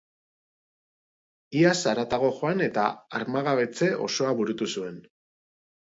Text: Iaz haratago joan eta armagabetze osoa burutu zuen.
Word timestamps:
Iaz 1.59 1.75
haratago 1.93 2.33
joan 2.41 2.65
eta 2.71 2.89
armagabetze 3.21 3.95
osoa 4.11 4.37
burutu 4.43 4.75
zuen. 4.77 5.03